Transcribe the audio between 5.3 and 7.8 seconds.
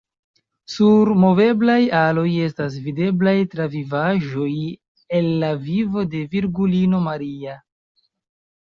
la vivo de Virgulino Maria.